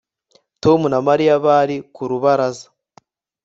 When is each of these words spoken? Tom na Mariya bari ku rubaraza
Tom 0.63 0.79
na 0.91 0.99
Mariya 1.07 1.35
bari 1.45 1.77
ku 1.93 2.01
rubaraza 2.11 2.65